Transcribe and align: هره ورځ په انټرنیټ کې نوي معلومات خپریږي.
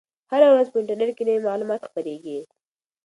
هره 0.31 0.47
ورځ 0.53 0.67
په 0.71 0.77
انټرنیټ 0.81 1.11
کې 1.15 1.23
نوي 1.27 1.41
معلومات 1.47 1.81
خپریږي. 1.89 2.39